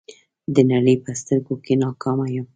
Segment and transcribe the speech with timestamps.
[0.55, 2.47] د نړۍ په سترګو کې ناکامه یم.